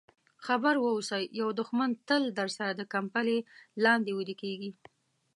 [0.45, 3.37] خبر واوسه یو دښمن تل درسره د کمپلې
[3.85, 4.71] لاندې ویده کېږي.